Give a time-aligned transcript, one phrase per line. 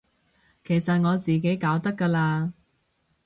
[0.63, 2.53] 其實我自己搞得㗎喇